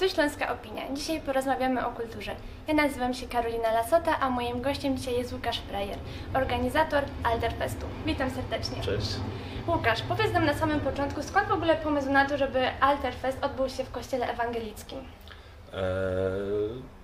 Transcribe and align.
Tu 0.00 0.08
Śląska 0.08 0.52
Opinia. 0.52 0.82
Dzisiaj 0.94 1.20
porozmawiamy 1.20 1.86
o 1.86 1.90
kulturze. 1.90 2.32
Ja 2.68 2.74
nazywam 2.74 3.14
się 3.14 3.28
Karolina 3.28 3.72
Lasota, 3.72 4.20
a 4.20 4.30
moim 4.30 4.62
gościem 4.62 4.96
dzisiaj 4.96 5.14
jest 5.14 5.32
Łukasz 5.32 5.58
Frajer, 5.58 5.98
organizator 6.34 7.04
Alterfestu. 7.24 7.86
Witam 8.06 8.30
serdecznie. 8.30 8.82
Cześć. 8.82 9.08
Łukasz, 9.68 10.02
powiedz 10.02 10.32
nam 10.32 10.46
na 10.46 10.54
samym 10.54 10.80
początku, 10.80 11.22
skąd 11.22 11.48
w 11.48 11.52
ogóle 11.52 11.76
pomysł 11.76 12.10
na 12.10 12.28
to, 12.28 12.38
żeby 12.38 12.60
Alterfest 12.80 13.38
odbył 13.44 13.68
się 13.68 13.84
w 13.84 13.90
kościele 13.90 14.32
ewangelickim? 14.32 14.98
Eee, 14.98 15.80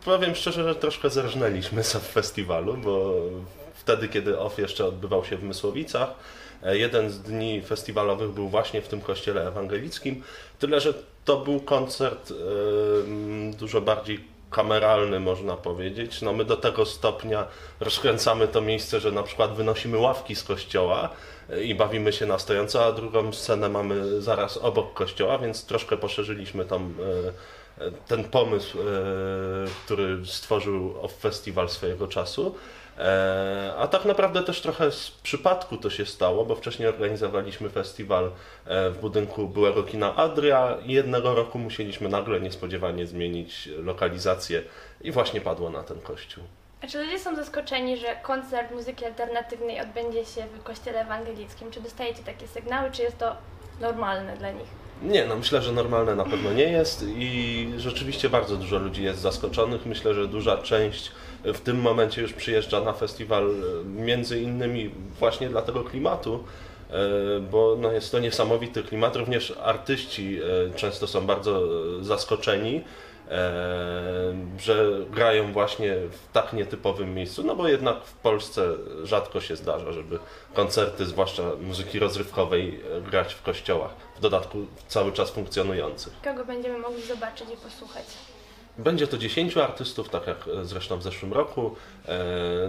powiem 0.05 0.35
szczerze, 0.35 0.65
że 0.65 0.75
troszkę 0.75 1.11
zerżnęliśmy 1.11 1.83
w 1.83 1.89
festiwalu, 1.89 2.77
bo 2.77 3.13
wtedy, 3.75 4.09
kiedy 4.09 4.39
OFF 4.39 4.59
jeszcze 4.59 4.85
odbywał 4.85 5.25
się 5.25 5.37
w 5.37 5.43
Mysłowicach, 5.43 6.09
jeden 6.75 7.11
z 7.11 7.23
dni 7.23 7.62
festiwalowych 7.62 8.30
był 8.30 8.48
właśnie 8.48 8.83
w 8.83 8.89
tym 8.89 9.01
kościele 9.01 9.48
ewangelickim, 9.48 10.23
tyle 10.59 10.80
że 10.80 10.95
to 11.25 11.37
był 11.37 11.61
koncert 11.61 12.30
e, 12.30 12.35
dużo 13.53 13.80
bardziej 13.80 14.25
kameralny, 14.51 15.20
można 15.20 15.56
powiedzieć. 15.56 16.23
No 16.23 16.33
my 16.33 16.45
do 16.45 16.56
tego 16.56 16.87
stopnia 16.87 17.47
rozkręcamy 17.80 18.48
to 18.48 18.61
miejsce, 18.61 19.01
że 19.01 19.12
na 19.12 19.23
przykład 19.23 19.56
wynosimy 19.56 19.98
ławki 19.98 20.34
z 20.34 20.45
kościoła 20.45 21.09
e, 21.51 21.62
i 21.62 21.75
bawimy 21.75 22.12
się 22.12 22.27
na 22.27 22.39
stojąco, 22.39 22.84
a 22.84 22.92
drugą 22.92 23.33
scenę 23.33 23.69
mamy 23.69 24.23
zaraz 24.23 24.56
obok 24.56 24.95
kościoła, 24.95 25.39
więc 25.39 25.64
troszkę 25.64 25.97
poszerzyliśmy 25.97 26.64
tam 26.64 26.95
e, 27.28 27.66
ten 28.09 28.25
pomysł, 28.25 28.79
e, 28.79 28.83
który 29.84 30.27
stworzył 30.27 31.01
Off 31.03 31.12
Festival 31.12 31.69
swojego 31.69 32.09
czasu. 32.09 32.55
E, 32.98 33.75
A 33.79 33.89
tak 33.89 34.05
naprawdę 34.05 34.43
też 34.43 34.61
trochę 34.61 34.93
z 34.93 35.11
przypadku 35.11 35.77
to 35.77 35.91
się 35.91 36.07
stało, 36.07 36.45
bo 36.45 36.55
wcześniej 36.55 36.89
organizowaliśmy 36.89 37.70
festiwal 37.70 38.31
e, 38.67 38.91
w 38.91 38.98
budynku 38.98 39.48
byłego 39.48 39.83
kina 39.83 40.17
Adria 40.17 40.77
i 40.84 40.93
jednego 40.93 41.34
roku 41.34 41.59
musieliśmy 41.59 42.09
nagle 42.09 42.41
niespodziewanie 42.41 43.07
zmienić 43.07 43.69
lokalizację 43.83 44.62
i 45.01 45.12
właśnie 45.12 45.41
padło 45.41 45.70
na 45.70 45.83
ten 45.83 46.01
kościół. 46.01 46.45
A 46.83 46.87
czy 46.87 47.05
ludzie 47.05 47.19
są 47.19 47.37
zaskoczeni, 47.37 47.97
że 47.97 48.17
koncert 48.22 48.70
muzyki 48.70 49.05
alternatywnej 49.05 49.81
odbędzie 49.81 50.25
się 50.25 50.47
w 50.61 50.62
kościele 50.62 51.00
ewangelickim? 51.00 51.70
Czy 51.70 51.81
dostajecie 51.81 52.22
takie 52.22 52.48
sygnały, 52.48 52.91
czy 52.91 53.03
jest 53.03 53.19
to 53.19 53.37
normalne 53.81 54.37
dla 54.37 54.50
nich? 54.50 54.86
Nie, 55.02 55.27
no 55.27 55.36
myślę, 55.36 55.62
że 55.62 55.72
normalne 55.72 56.14
na 56.14 56.25
pewno 56.25 56.52
nie 56.52 56.72
jest 56.72 57.05
i 57.08 57.69
rzeczywiście 57.77 58.30
bardzo 58.30 58.56
dużo 58.56 58.78
ludzi 58.78 59.03
jest 59.03 59.20
zaskoczonych. 59.20 59.86
Myślę, 59.86 60.14
że 60.14 60.28
duża 60.28 60.58
część 60.58 61.12
w 61.44 61.61
tym 61.61 61.80
momencie 61.80 62.22
już 62.22 62.33
przyjeżdża 62.33 62.80
na 62.80 62.92
festiwal 62.92 63.50
e, 63.50 63.84
między 63.84 64.41
innymi 64.41 64.91
właśnie 65.19 65.48
dla 65.48 65.62
tego 65.62 65.84
klimatu, 65.84 66.44
e, 66.91 66.94
bo 67.50 67.77
no 67.80 67.92
jest 67.92 68.12
to 68.12 68.19
niesamowity 68.19 68.83
klimat. 68.83 69.16
Również 69.16 69.55
artyści 69.62 70.38
e, 70.38 70.75
często 70.75 71.06
są 71.06 71.27
bardzo 71.27 71.62
zaskoczeni, 72.05 72.81
że 74.58 75.00
grają 75.10 75.52
właśnie 75.52 75.94
w 75.94 76.32
tak 76.32 76.52
nietypowym 76.52 77.14
miejscu, 77.14 77.44
no 77.44 77.56
bo 77.56 77.69
jednak 77.69 78.05
w 78.05 78.12
Polsce 78.14 78.62
rzadko 79.02 79.41
się 79.41 79.56
zdarza, 79.56 79.92
żeby 79.92 80.19
koncerty, 80.55 81.06
zwłaszcza 81.06 81.42
muzyki 81.60 81.98
rozrywkowej, 81.98 82.80
grać 83.10 83.34
w 83.34 83.42
kościołach, 83.42 83.91
w 84.16 84.20
dodatku 84.20 84.66
cały 84.88 85.12
czas 85.12 85.30
funkcjonujących. 85.30 86.12
Kogo 86.24 86.44
będziemy 86.44 86.78
mogli 86.78 87.02
zobaczyć 87.02 87.47
i 87.54 87.56
posłuchać? 87.56 88.04
Będzie 88.78 89.06
to 89.06 89.19
10 89.19 89.56
artystów, 89.56 90.08
tak 90.08 90.27
jak 90.27 90.36
zresztą 90.62 90.96
w 90.98 91.02
zeszłym 91.02 91.32
roku. 91.32 91.74
E, 92.08 92.19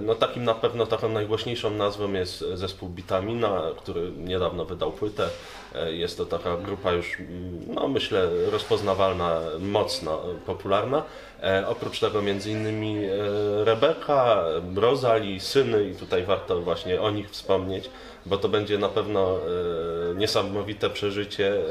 No 0.02 0.16
takim 0.16 0.44
na 0.44 0.53
pewno 0.53 0.86
taką 0.86 1.09
najgłośniejszą 1.09 1.69
nazwą 1.69 2.13
jest 2.13 2.39
zespół 2.53 2.89
Bitamina, 2.89 3.61
który 3.77 4.11
niedawno 4.11 4.66
wydał 4.66 4.91
płytę. 4.91 5.30
E, 5.75 5.91
Jest 5.94 6.17
to 6.17 6.25
taka 6.25 6.58
grupa 6.58 6.91
już, 6.91 7.19
mm, 7.19 7.59
no 7.73 7.88
myślę, 7.88 8.30
rozpoznawalna, 8.52 9.39
mocno 9.59 10.22
popularna. 10.45 11.03
E, 11.44 11.67
Oprócz 11.67 12.00
tego 12.00 12.22
między 12.22 12.52
innymi 12.52 13.05
e, 13.05 13.09
Rebeka, 13.66 14.44
Rozali, 14.75 15.39
Syny 15.39 15.89
i 15.89 15.95
tutaj 15.95 16.23
warto 16.23 16.61
właśnie 16.61 17.02
o 17.02 17.11
nich 17.11 17.30
wspomnieć, 17.30 17.89
bo 18.25 18.38
to 18.38 18.50
będzie 18.50 18.78
na 18.78 18.90
pewno 18.90 19.38
e, 20.12 20.16
niesamowite 20.16 20.90
przeżycie. 20.90 21.53
E, 21.57 21.63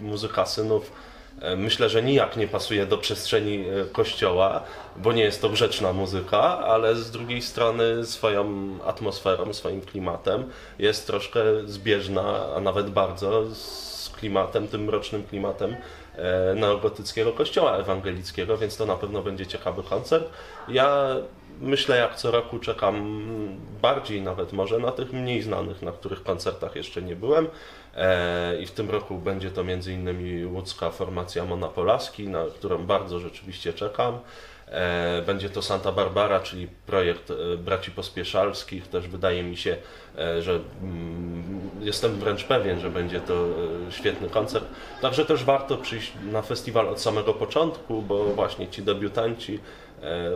Muzyka 0.00 0.46
Synów 0.46 0.92
E, 0.92 1.17
Myślę, 1.56 1.88
że 1.88 2.02
nijak 2.02 2.36
nie 2.36 2.48
pasuje 2.48 2.86
do 2.86 2.98
przestrzeni 2.98 3.64
e, 3.68 3.84
kościoła, 3.84 4.62
bo 4.96 5.12
nie 5.12 5.22
jest 5.22 5.42
to 5.42 5.48
grzeczna 5.48 5.92
muzyka, 5.92 6.58
ale 6.58 6.96
z 6.96 7.10
drugiej 7.10 7.42
strony 7.42 8.06
swoją 8.06 8.78
atmosferą, 8.86 9.52
swoim 9.52 9.80
klimatem 9.80 10.50
jest 10.78 11.06
troszkę 11.06 11.40
zbieżna, 11.66 12.46
a 12.56 12.60
nawet 12.60 12.90
bardzo 12.90 13.54
z 13.54 14.10
klimatem, 14.18 14.68
tym 14.68 14.84
mrocznym 14.84 15.22
klimatem 15.22 15.72
e, 15.72 15.76
neogotyckiego 16.54 17.32
kościoła 17.32 17.76
ewangelickiego, 17.76 18.58
więc 18.58 18.76
to 18.76 18.86
na 18.86 18.96
pewno 18.96 19.22
będzie 19.22 19.46
ciekawy 19.46 19.82
koncert. 19.82 20.30
Ja 20.68 21.16
myślę, 21.60 21.96
jak 21.96 22.16
co 22.16 22.30
roku 22.30 22.58
czekam 22.58 23.28
bardziej 23.82 24.22
nawet 24.22 24.52
może 24.52 24.78
na 24.78 24.92
tych 24.92 25.12
mniej 25.12 25.42
znanych, 25.42 25.82
na 25.82 25.92
których 25.92 26.22
koncertach 26.22 26.76
jeszcze 26.76 27.02
nie 27.02 27.16
byłem. 27.16 27.48
E, 27.96 28.60
I 28.60 28.66
w 28.66 28.70
tym 28.70 28.90
roku 28.90 29.18
będzie 29.18 29.50
to 29.50 29.62
innymi 29.62 30.46
łódzka 30.46 30.90
formacja 30.90 31.44
Monopolaski, 31.44 32.28
na 32.28 32.44
którą 32.54 32.86
bardzo 32.86 33.20
rzeczywiście 33.20 33.72
czekam. 33.72 34.18
E, 34.72 35.22
Będzie 35.26 35.50
to 35.50 35.62
Santa 35.62 35.92
Barbara, 35.92 36.40
czyli 36.40 36.68
projekt 36.86 37.30
e, 37.30 37.56
braci 37.56 37.90
Pospieszalskich. 37.90 38.88
Też 38.88 39.08
wydaje 39.08 39.42
mi 39.42 39.56
się, 39.56 39.76
e, 40.18 40.42
że 40.42 40.60
mm, 40.82 41.60
jestem 41.80 42.20
wręcz 42.20 42.44
pewien, 42.44 42.80
że 42.80 42.90
będzie 42.90 43.20
to 43.20 43.48
świetny 43.90 44.28
koncert. 44.28 44.64
Także 45.02 45.24
też 45.24 45.44
warto 45.44 45.76
przyjść 45.76 46.12
na 46.32 46.42
festiwal 46.42 46.88
od 46.88 47.00
samego 47.00 47.34
początku, 47.34 48.02
bo 48.02 48.24
właśnie 48.24 48.68
ci 48.68 48.82
debiutanci 48.82 49.60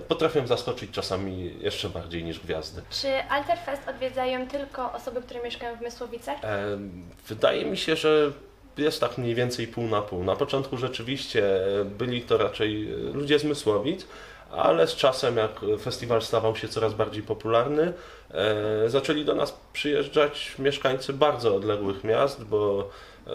potrafią 0.09 0.47
zaskoczyć 0.47 0.91
czasami 0.91 1.55
jeszcze 1.61 1.89
bardziej 1.89 2.25
niż 2.25 2.41
gwiazdy. 2.41 2.83
Czy 2.91 3.09
Alterfest 3.31 3.89
odwiedzają 3.89 4.49
tylko 4.49 4.93
osoby, 4.93 5.23
które 5.23 5.43
mieszkają 5.43 5.77
w 5.77 5.81
Mysłowicach? 5.81 6.39
Wydaje 7.29 7.65
mi 7.65 7.77
się, 7.77 7.97
że 7.97 8.33
jest 8.79 9.01
tak 9.01 9.19
mniej 9.19 9.35
więcej 9.35 9.67
pół 9.67 9.87
na 9.87 10.03
pół. 10.03 10.25
Na 10.25 10.37
początku 10.37 10.77
rzeczywiście 10.77 11.43
byli 11.85 12.23
to 12.23 12.39
raczej 12.39 12.93
e, 12.93 12.97
ludzie 12.97 13.39
z 13.39 13.45
Mysłowic, 13.45 14.07
ale 14.51 14.87
z 14.87 14.97
czasem, 14.97 15.37
jak 15.37 15.61
festiwal 15.81 16.23
stawał 16.23 16.57
się 16.57 16.69
coraz 16.69 16.95
bardziej 16.95 17.23
popularny, 17.23 17.93
e, 18.31 18.91
zaczęli 18.91 19.25
do 19.25 19.35
nas 19.35 19.61
przyjeżdżać 19.73 20.55
mieszkańcy 20.59 21.13
bardzo 21.13 21.57
odległych 21.57 22.05
miast, 22.05 22.45
bo 22.45 22.91
e, 23.27 23.31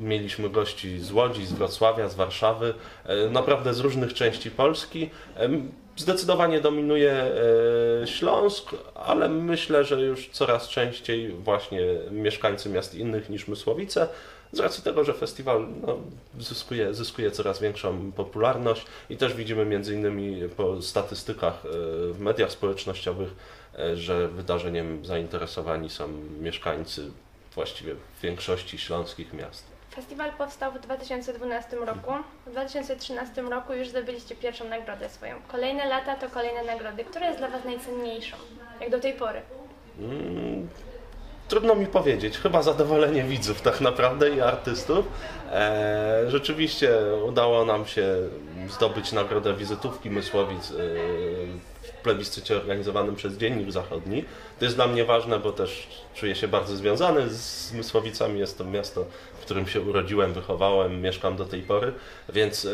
mieliśmy 0.00 0.50
gości 0.50 1.00
z 1.00 1.12
Łodzi, 1.12 1.46
z 1.46 1.52
Wrocławia, 1.52 2.08
z 2.08 2.14
Warszawy, 2.14 2.74
naprawdę 3.30 3.74
z 3.74 3.80
różnych 3.80 4.14
części 4.14 4.50
Polski. 4.50 5.10
Zdecydowanie 5.96 6.60
dominuje 6.60 7.30
Śląsk, 8.04 8.70
ale 8.94 9.28
myślę, 9.28 9.84
że 9.84 10.00
już 10.00 10.28
coraz 10.28 10.68
częściej 10.68 11.28
właśnie 11.28 11.80
mieszkańcy 12.10 12.68
miast 12.68 12.94
innych 12.94 13.30
niż 13.30 13.48
Mysłowice, 13.48 14.08
z 14.52 14.60
racji 14.60 14.82
tego, 14.82 15.04
że 15.04 15.14
festiwal 15.14 15.66
no, 15.86 15.98
zyskuje, 16.40 16.94
zyskuje 16.94 17.30
coraz 17.30 17.60
większą 17.60 18.12
popularność 18.12 18.86
i 19.10 19.16
też 19.16 19.34
widzimy 19.34 19.64
między 19.64 19.94
innymi 19.94 20.48
po 20.56 20.82
statystykach 20.82 21.54
e, 21.54 21.68
w 22.12 22.20
mediach 22.20 22.50
społecznościowych, 22.50 23.28
e, 23.78 23.96
że 23.96 24.28
wydarzeniem 24.28 25.04
zainteresowani 25.04 25.90
są 25.90 26.08
mieszkańcy 26.40 27.10
właściwie 27.54 27.94
większości 28.22 28.78
śląskich 28.78 29.32
miast. 29.32 29.76
Festiwal 29.94 30.32
powstał 30.32 30.72
w 30.72 30.78
2012 30.78 31.76
roku. 31.76 32.10
W 32.46 32.50
2013 32.50 33.42
roku 33.42 33.72
już 33.72 33.88
zdobyliście 33.88 34.36
pierwszą 34.36 34.68
nagrodę 34.68 35.08
swoją. 35.08 35.36
Kolejne 35.48 35.88
lata 35.88 36.16
to 36.16 36.28
kolejne 36.28 36.64
nagrody. 36.64 37.04
Która 37.04 37.26
jest 37.26 37.38
dla 37.38 37.48
Was 37.48 37.64
najcenniejszą? 37.64 38.36
Jak 38.80 38.90
do 38.90 39.00
tej 39.00 39.12
pory? 39.12 39.42
Mm, 39.98 40.68
Trudno 41.48 41.74
mi 41.74 41.86
powiedzieć, 41.86 42.38
chyba 42.38 42.62
zadowolenie 42.62 43.24
widzów 43.24 43.60
tak 43.60 43.80
naprawdę 43.80 44.30
i 44.30 44.40
artystów. 44.40 45.06
E, 45.52 46.24
rzeczywiście 46.28 46.90
udało 47.26 47.64
nam 47.64 47.86
się 47.86 48.16
zdobyć 48.68 49.12
nagrodę 49.12 49.54
wizytówki 49.54 50.10
Mysłowic 50.10 50.70
e, 50.70 50.74
w 51.82 51.90
plebiscycie 52.02 52.56
organizowanym 52.56 53.16
przez 53.16 53.36
Dziennik 53.36 53.72
Zachodni. 53.72 54.24
To 54.58 54.64
jest 54.64 54.76
dla 54.76 54.86
mnie 54.86 55.04
ważne, 55.04 55.38
bo 55.38 55.52
też 55.52 55.88
czuję 56.14 56.34
się 56.34 56.48
bardzo 56.48 56.76
związany 56.76 57.30
z 57.30 57.72
Mysłowicami. 57.72 58.38
Jest 58.38 58.58
to 58.58 58.64
miasto, 58.64 59.04
którym 59.46 59.66
się 59.66 59.80
urodziłem, 59.80 60.32
wychowałem, 60.32 61.00
mieszkam 61.02 61.36
do 61.36 61.44
tej 61.44 61.62
pory, 61.62 61.92
więc 62.28 62.64
e, 62.64 62.68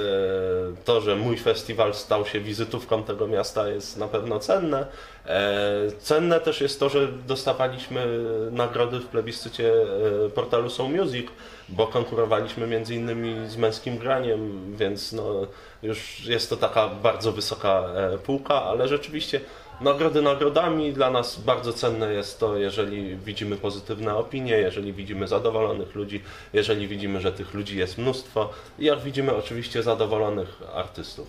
to, 0.85 1.01
że 1.01 1.17
mój 1.17 1.37
festiwal 1.37 1.95
stał 1.95 2.27
się 2.27 2.41
wizytówką 2.41 3.03
tego 3.03 3.29
miasta 3.29 3.69
jest 3.69 3.97
na 3.97 4.09
pewno 4.09 4.39
cenne. 4.39 4.87
E, 5.27 5.91
Cenne 5.99 6.41
też 6.41 6.61
jest 6.61 6.81
to, 6.81 6.89
że 6.89 7.09
dostawaliśmy 7.27 8.07
nagrody 8.51 9.01
w 9.01 9.07
plebiscycie 9.07 9.73
e, 9.73 10.29
portalu 10.29 10.71
Soul 10.71 10.91
Music, 10.91 11.27
bo 11.69 11.87
konkurowaliśmy 11.87 12.67
między 12.67 12.95
innymi 12.95 13.49
z 13.49 13.57
męskim 13.57 13.99
graniem, 13.99 14.73
więc 14.77 15.13
no, 15.13 15.47
już 15.83 16.27
jest 16.27 16.51
to 16.51 16.57
taka 16.57 16.89
bardzo 16.89 17.33
wysoka 17.33 17.85
e, 17.95 18.19
półka, 18.19 18.63
ale 18.63 18.89
rzeczywiście 18.89 19.41
Nagrody 19.83 20.23
nagrodami 20.23 20.93
dla 20.93 21.11
nas 21.11 21.41
bardzo 21.41 21.73
cenne 21.73 22.13
jest 22.13 22.41
to, 22.41 22.57
jeżeli 22.57 23.17
widzimy 23.17 23.57
pozytywne 23.57 24.17
opinie, 24.17 24.59
jeżeli 24.59 24.93
widzimy 24.93 25.29
zadowolonych 25.29 25.95
ludzi, 25.95 26.23
jeżeli 26.53 26.89
widzimy, 26.89 27.21
że 27.21 27.33
tych 27.33 27.55
ludzi 27.55 27.79
jest 27.79 27.99
mnóstwo 27.99 28.51
i 28.79 28.85
jak 28.85 29.01
widzimy 29.01 29.35
oczywiście 29.37 29.83
zadowolonych 29.83 30.63
artystów. 30.75 31.27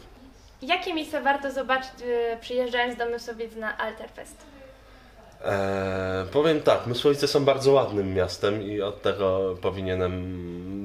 Jakie 0.62 0.94
miejsca 0.94 1.21
warto 1.21 1.51
zobaczyć 1.51 1.91
y, 2.01 2.38
przyjeżdżając 2.41 2.97
do 2.97 3.06
Mysłowic 3.06 3.56
na 3.56 3.77
Alterfest? 3.77 4.45
Eee, 5.44 6.25
powiem 6.31 6.62
tak, 6.62 6.88
Mysłowice 6.88 7.28
są 7.28 7.45
bardzo 7.45 7.72
ładnym 7.72 8.13
miastem 8.13 8.63
i 8.63 8.81
od 8.81 9.01
tego 9.01 9.56
powinienem 9.62 10.13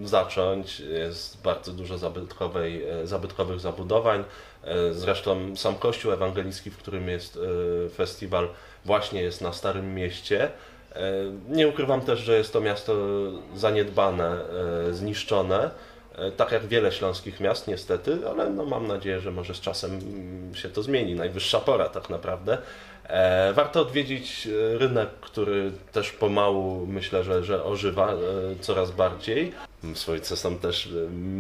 zacząć. 0.09 0.81
Jest 0.81 1.43
bardzo 1.43 1.73
dużo 1.73 1.99
zabytkowej, 1.99 2.85
e, 2.89 3.07
zabytkowych 3.07 3.61
zabudowań. 3.61 4.25
E, 4.65 4.93
Zresztą 4.95 5.57
sam 5.57 5.75
kościół 5.75 6.13
ewangelicki, 6.13 6.71
w 6.71 6.77
którym 6.77 7.09
jest 7.09 7.39
e, 7.87 7.89
festiwal, 7.91 8.49
właśnie 8.85 9.23
jest 9.23 9.41
na 9.41 9.53
Starym 9.53 9.95
Mieście. 9.95 10.51
E, 10.95 11.01
Nie 11.49 11.69
ukrywam 11.69 12.01
też, 12.01 12.19
że 12.21 12.37
jest 12.39 12.53
to 12.53 12.61
miasto 12.61 12.95
zaniedbane, 13.57 14.39
e, 14.89 14.93
zniszczone. 14.95 15.71
E, 16.15 16.31
Tak 16.33 16.53
jak 16.53 16.67
wiele 16.67 16.93
śląskich 16.93 17.41
miast, 17.41 17.69
niestety, 17.69 18.19
ale 18.31 18.51
no 18.51 18.65
mam 18.65 18.87
nadzieję, 18.87 19.21
że 19.21 19.31
może 19.31 19.55
z 19.55 19.61
czasem 19.61 20.01
się 20.55 20.69
to 20.69 20.83
zmieni. 20.83 21.15
Najwyższa 21.15 21.61
pora, 21.61 21.89
tak 21.89 22.11
naprawdę. 22.11 22.59
E, 23.09 23.53
Warto 23.53 23.81
odwiedzić 23.81 24.47
e, 24.47 24.79
rynek, 24.79 25.09
który 25.21 25.73
też 25.93 26.11
pomału 26.13 26.87
myślę, 26.87 27.25
że, 27.25 27.45
że 27.45 27.65
ożywa 27.65 28.13
e, 28.13 28.17
coraz 28.61 28.91
bardziej. 28.91 29.53
Słoice 29.95 30.37
są 30.37 30.59
też 30.59 30.89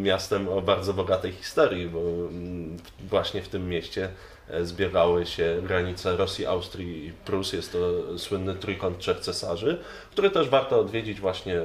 miastem 0.02 0.48
o 0.48 0.62
bardzo 0.62 0.94
bogatej 0.94 1.32
historii, 1.32 1.88
bo 1.88 2.00
mm, 2.00 2.76
właśnie 3.08 3.42
w 3.42 3.48
tym 3.48 3.68
mieście 3.68 4.08
e, 4.50 4.64
zbiegały 4.64 5.26
się 5.26 5.60
granice 5.62 6.16
Rosji, 6.16 6.46
Austrii 6.46 7.06
i 7.06 7.12
Prus. 7.12 7.52
Jest 7.52 7.72
to 7.72 7.78
słynny 8.18 8.54
trójkąt 8.54 8.98
trzech 8.98 9.20
cesarzy, 9.20 9.78
który 10.10 10.30
też 10.30 10.48
warto 10.48 10.80
odwiedzić 10.80 11.20
właśnie 11.20 11.58
e, 11.58 11.64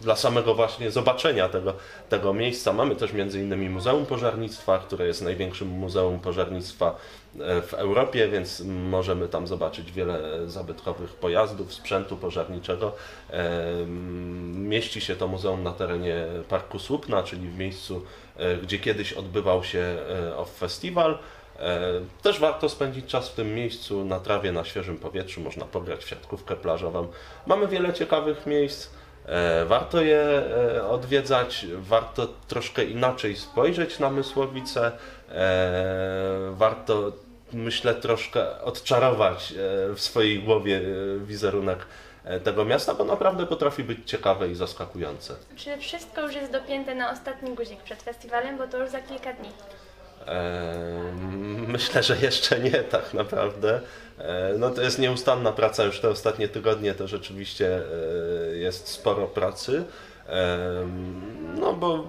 dla 0.00 0.16
samego 0.16 0.54
właśnie 0.54 0.90
zobaczenia 0.90 1.48
tego, 1.48 1.74
tego 2.08 2.34
miejsca. 2.34 2.72
Mamy 2.72 2.96
też 2.96 3.10
innymi 3.34 3.68
Muzeum 3.68 4.06
Pożarnictwa, 4.06 4.78
które 4.78 5.06
jest 5.06 5.22
największym 5.22 5.68
muzeum 5.68 6.20
pożarnictwa 6.20 6.96
e, 7.40 7.62
w 7.62 7.74
Europie, 7.74 8.28
więc 8.28 8.62
możemy 8.66 9.28
tam 9.28 9.46
zobaczyć 9.46 9.92
wiele 9.92 10.48
zabytkowych 10.48 11.10
pojazdów, 11.10 11.74
sprzętu 11.74 12.16
pożarniczego. 12.16 12.92
Mieści 14.54 15.00
się 15.00 15.16
to 15.16 15.28
muzeum 15.28 15.62
na 15.62 15.72
terenie 15.72 16.26
Parku 16.48 16.78
Słupna, 16.78 17.22
czyli 17.22 17.48
w 17.48 17.58
miejscu, 17.58 18.02
gdzie 18.62 18.78
kiedyś 18.78 19.12
odbywał 19.12 19.64
się 19.64 19.98
OFF 20.36 20.58
Festiwal. 20.58 21.18
E, 21.60 21.90
Też 22.22 22.40
warto 22.40 22.68
spędzić 22.68 23.06
czas 23.06 23.28
w 23.28 23.34
tym 23.34 23.54
miejscu 23.54 24.04
na 24.04 24.20
trawie, 24.20 24.52
na 24.52 24.64
świeżym 24.64 24.98
powietrzu, 24.98 25.40
można 25.40 25.64
pograć 25.64 26.04
w 26.04 26.08
siatkówkę 26.08 26.56
plażową. 26.56 27.08
Mamy 27.46 27.66
wiele 27.68 27.92
ciekawych 27.92 28.46
miejsc. 28.46 28.90
E, 29.26 29.64
Warto 29.64 30.00
je 30.02 30.20
e, 30.76 30.88
odwiedzać, 30.88 31.66
warto 31.78 32.28
troszkę 32.48 32.84
inaczej 32.84 33.36
spojrzeć 33.36 33.98
na 33.98 34.10
Mysłowice, 34.10 34.92
warto 36.50 37.12
myślę 37.52 37.94
troszkę 37.94 38.60
odczarować 38.62 39.54
w 39.94 40.00
swojej 40.00 40.42
głowie 40.42 40.80
wizerunek 41.24 41.78
tego 42.44 42.64
miasta, 42.64 42.94
bo 42.94 43.04
naprawdę 43.04 43.46
potrafi 43.46 43.84
być 43.84 43.98
ciekawe 44.10 44.48
i 44.48 44.54
zaskakujące. 44.54 45.34
Czy 45.56 45.78
wszystko 45.78 46.20
już 46.20 46.34
jest 46.34 46.52
dopięte 46.52 46.94
na 46.94 47.10
ostatni 47.10 47.54
guzik 47.54 47.82
przed 47.82 48.02
festiwalem, 48.02 48.58
bo 48.58 48.66
to 48.66 48.78
już 48.78 48.90
za 48.90 49.00
kilka 49.00 49.32
dni? 49.32 49.48
Myślę, 51.66 52.02
że 52.02 52.16
jeszcze 52.16 52.60
nie 52.60 52.70
tak 52.70 53.14
naprawdę. 53.14 53.80
E, 54.18 54.54
No 54.58 54.70
to 54.70 54.82
jest 54.82 54.98
nieustanna 54.98 55.52
praca, 55.52 55.84
już 55.84 56.00
te 56.00 56.08
ostatnie 56.08 56.48
tygodnie 56.48 56.94
to 56.94 57.08
rzeczywiście 57.08 57.80
e, 58.52 58.56
jest 58.56 58.88
sporo 58.88 59.26
pracy. 59.26 59.84
No 61.60 61.72
bo 61.72 62.04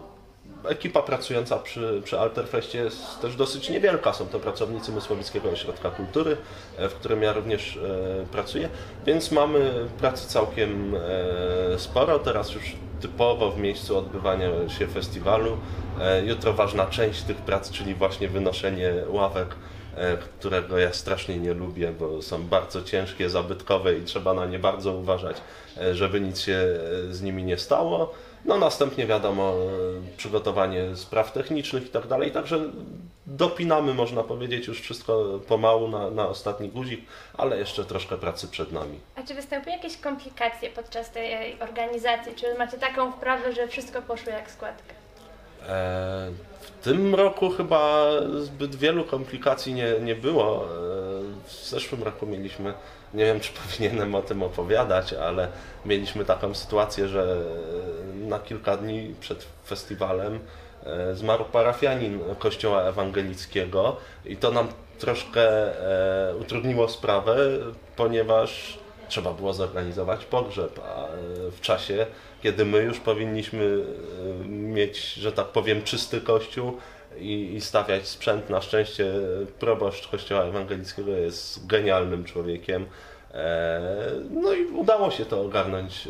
ekipa 0.67 1.01
pracująca 1.01 1.57
przy, 1.57 2.01
przy 2.03 2.19
Alterfeście 2.19 2.79
jest 2.79 3.21
też 3.21 3.35
dosyć 3.35 3.69
niewielka. 3.69 4.13
Są 4.13 4.27
to 4.27 4.39
pracownicy 4.39 4.91
Mysłowickiego 4.91 5.49
Ośrodka 5.49 5.89
Kultury, 5.89 6.37
e, 6.77 6.89
w 6.89 6.93
którym 6.93 7.23
ja 7.23 7.33
również 7.33 7.79
pracuję, 8.31 8.69
więc 9.05 9.31
mamy 9.31 9.87
pracy 9.99 10.27
całkiem 10.27 10.95
sporo. 11.77 12.19
Teraz 12.19 12.51
już 12.51 12.63
typowo 13.01 13.51
w 13.51 13.57
miejscu 13.57 13.97
odbywania 13.97 14.69
się 14.69 14.87
festiwalu. 14.87 15.57
E, 16.01 16.25
Jutro 16.25 16.53
ważna 16.53 16.85
część 16.85 17.21
tych 17.21 17.37
prac, 17.37 17.71
czyli 17.71 17.95
właśnie 17.95 18.27
wynoszenie 18.27 18.93
ławek, 19.09 19.55
którego 20.39 20.77
ja 20.79 20.93
strasznie 20.93 21.37
nie 21.37 21.53
lubię, 21.53 21.91
bo 21.91 22.21
są 22.21 22.43
bardzo 22.43 22.83
ciężkie, 22.83 23.29
zabytkowe 23.29 23.97
i 23.97 24.03
trzeba 24.03 24.33
na 24.33 24.45
nie 24.45 24.59
bardzo 24.59 24.93
uważać, 24.93 25.37
e, 25.77 25.95
żeby 25.95 26.21
nic 26.21 26.39
się 26.39 26.53
e, 26.53 27.13
z 27.13 27.21
nimi 27.21 27.43
nie 27.43 27.57
stało. 27.57 28.13
No 28.45 28.57
następnie 28.57 29.07
wiadomo, 29.07 29.53
e, 29.53 30.17
przygotowanie 30.17 30.95
spraw 30.95 31.31
technicznych 31.31 31.85
i 31.85 31.89
tak 31.89 32.07
dalej, 32.07 32.31
także 32.31 32.59
dopinamy, 33.27 33.93
można 33.93 34.23
powiedzieć, 34.23 34.67
już 34.67 34.81
wszystko 34.81 35.39
pomału 35.47 35.87
na, 35.87 36.11
na 36.11 36.27
ostatni 36.27 36.69
guzik, 36.69 37.01
ale 37.37 37.57
jeszcze 37.57 37.85
troszkę 37.85 38.17
pracy 38.17 38.47
przed 38.47 38.71
nami. 38.71 38.99
A 39.15 39.23
czy 39.23 39.33
występują 39.33 39.75
jakieś 39.75 39.97
komplikacje 39.97 40.69
podczas 40.69 41.11
tej 41.11 41.59
organizacji? 41.59 42.35
Czy 42.35 42.57
macie 42.57 42.77
taką 42.77 43.11
wprawę, 43.11 43.53
że 43.53 43.67
wszystko 43.67 44.01
poszło 44.01 44.31
jak 44.31 44.51
składka? 44.51 45.00
E, 45.69 46.31
W 46.61 46.83
tym 46.83 47.15
roku 47.15 47.49
chyba 47.49 48.11
zbyt 48.39 48.75
wielu 48.75 49.03
komplikacji 49.03 49.73
nie, 49.73 49.93
nie 50.01 50.15
było. 50.15 50.63
E, 50.63 50.67
W 51.47 51.69
zeszłym 51.69 52.03
roku 52.03 52.25
mieliśmy, 52.25 52.73
nie 53.13 53.25
wiem 53.25 53.39
czy 53.39 53.51
powinienem 53.63 54.15
o 54.15 54.21
tym 54.21 54.43
opowiadać, 54.43 55.13
ale 55.13 55.47
mieliśmy 55.85 56.25
taką 56.25 56.53
sytuację, 56.53 57.07
że 57.07 57.37
na 58.15 58.39
kilka 58.39 58.77
dni 58.77 59.15
przed 59.19 59.47
festiwalem 59.65 60.39
e, 60.85 61.15
zmarł 61.15 61.45
parafianin 61.45 62.19
kościoła 62.39 62.81
ewangelickiego 62.83 63.97
i 64.25 64.37
to 64.37 64.51
nam 64.51 64.67
troszkę 64.99 65.41
e, 66.31 66.35
utrudniło 66.35 66.89
sprawę, 66.89 67.35
ponieważ 67.95 68.79
trzeba 69.11 69.33
było 69.33 69.53
zorganizować 69.53 70.25
pogrzeb, 70.25 70.79
a 70.79 71.07
e, 71.07 71.07
w 71.51 71.61
czasie, 71.61 72.05
kiedy 72.43 72.65
my 72.65 72.83
już 72.83 72.99
powinniśmy 72.99 73.83
e, 74.45 74.47
mieć, 74.47 75.13
że 75.13 75.31
tak 75.31 75.47
powiem, 75.47 75.81
czysty 75.83 76.21
kościół 76.21 76.77
i, 77.17 77.53
i 77.55 77.61
stawiać 77.61 78.07
sprzęt. 78.07 78.49
Na 78.49 78.61
szczęście 78.61 79.13
proboszcz 79.59 80.07
kościoła 80.07 80.43
ewangelickiego 80.43 81.11
jest 81.11 81.67
genialnym 81.67 82.23
człowiekiem. 82.23 82.85
E, 83.33 83.81
No 84.29 84.53
i 84.53 84.65
udało 84.65 85.11
się 85.11 85.25
to 85.25 85.41
ogarnąć 85.41 86.07
e, 86.07 86.09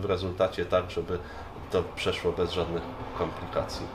w 0.00 0.04
rezultacie 0.04 0.64
tak, 0.64 0.90
żeby 0.90 1.18
to 1.72 1.82
przeszło 1.96 2.32
bez 2.32 2.52
żadnych 2.52 2.82
komplikacji. 3.18 3.86